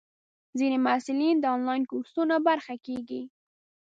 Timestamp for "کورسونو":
1.91-2.35